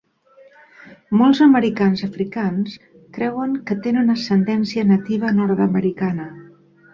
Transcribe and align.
Molts 1.19 1.41
Americans 1.45 2.01
Africans 2.07 2.77
creuen 3.19 3.53
que 3.69 3.77
tenen 3.85 4.15
ascendència 4.15 4.87
nativa 4.95 5.35
nord-americana. 5.43 6.27